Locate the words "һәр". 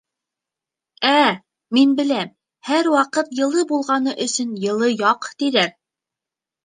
2.69-2.89